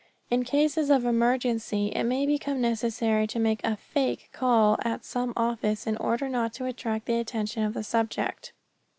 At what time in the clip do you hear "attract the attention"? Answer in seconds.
6.65-7.61